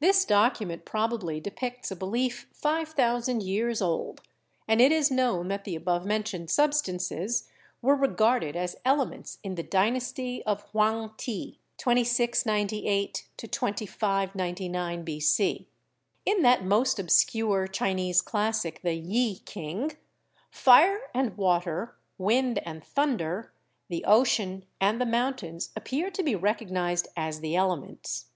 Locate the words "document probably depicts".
0.26-1.90